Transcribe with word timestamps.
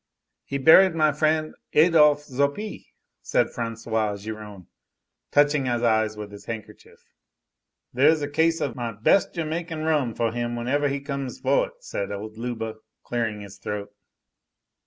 "He 0.45 0.57
buried 0.57 0.95
my 0.95 1.11
friend 1.11 1.53
Adolphe 1.73 2.23
Xaupi," 2.33 2.87
said 3.21 3.49
François 3.55 4.17
Giron, 4.19 4.65
touching 5.29 5.67
his 5.67 5.83
eyes 5.83 6.17
with 6.17 6.31
his 6.31 6.45
handkerchief. 6.45 7.05
"There 7.93 8.09
is 8.09 8.23
a 8.23 8.27
case 8.27 8.61
of 8.61 8.75
my 8.75 8.93
best 8.93 9.35
Jamaica 9.35 9.77
rum 9.77 10.15
for 10.15 10.31
him 10.31 10.55
whenever 10.55 10.87
he 10.87 11.01
comes 11.01 11.39
for 11.39 11.67
it," 11.67 11.73
said 11.81 12.11
old 12.11 12.35
Leuba, 12.35 12.77
clearing 13.03 13.41
his 13.41 13.59
throat. 13.59 13.93